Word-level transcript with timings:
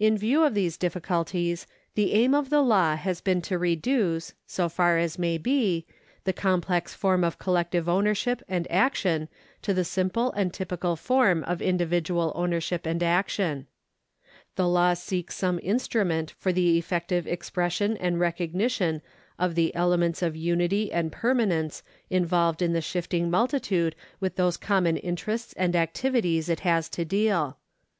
In 0.00 0.18
view 0.18 0.42
of 0.42 0.54
these 0.54 0.76
difficulties 0.76 1.68
the 1.94 2.14
aim 2.14 2.34
of 2.34 2.50
the 2.50 2.60
law 2.62 2.96
has 2.96 3.20
been 3.20 3.40
to 3.42 3.58
reduce, 3.58 4.34
so 4.44 4.68
far 4.68 4.98
as 4.98 5.20
may 5.20 5.38
be, 5.38 5.86
the 6.24 6.32
complex 6.32 6.94
form 6.94 7.22
of 7.22 7.38
collective 7.38 7.88
ownership 7.88 8.42
and 8.48 8.68
action 8.72 9.28
to 9.62 9.72
the 9.72 9.84
simple 9.84 10.32
and 10.32 10.52
typical 10.52 10.96
form 10.96 11.44
of 11.44 11.62
individual 11.62 12.32
ownership 12.34 12.84
and 12.86 13.04
action. 13.04 13.68
The 14.56 14.66
law 14.66 14.94
seeks 14.94 15.36
some 15.36 15.60
instrument 15.62 16.32
for 16.32 16.52
the 16.52 16.76
effective 16.76 17.28
expression 17.28 17.96
and 17.98 18.18
recognition 18.18 19.00
of 19.38 19.52
§117] 19.52 19.54
PERSONS 19.54 19.54
'291 19.54 19.54
the 19.54 19.74
elements 19.78 20.22
of 20.22 20.36
unity 20.36 20.90
and 20.92 21.12
permanence 21.12 21.84
involved 22.10 22.60
in 22.62 22.72
the 22.72 22.80
shifting 22.82 23.30
multitude 23.30 23.94
with 24.18 24.36
whose 24.36 24.56
common 24.56 24.96
interests 24.96 25.52
and 25.52 25.76
activities 25.76 26.48
it 26.48 26.60
has 26.66 26.88
to 26.88 27.04
deal. 27.04 27.58